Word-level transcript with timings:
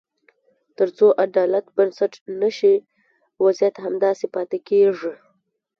تر 0.77 0.87
څو 0.97 1.07
عدالت 1.25 1.65
بنسټ 1.75 2.13
نه 2.41 2.49
شي، 2.57 2.75
وضعیت 3.45 3.75
همداسې 3.85 4.25
پاتې 4.35 4.57
کېږي. 4.69 5.13